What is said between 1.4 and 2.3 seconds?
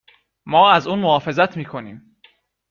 میکنیم